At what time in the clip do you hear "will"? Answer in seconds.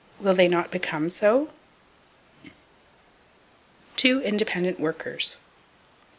0.19-0.33